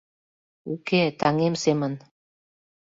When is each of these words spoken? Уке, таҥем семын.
Уке, 0.71 1.01
таҥем 1.19 1.55
семын. 1.63 1.93